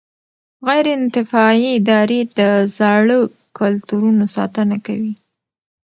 غیر 0.67 0.85
انتفاعي 0.97 1.65
ادارې 1.77 2.19
د 2.37 2.39
زاړه 2.77 3.19
کلتورونو 3.57 4.23
ساتنه 4.35 4.75
کوي. 4.85 5.13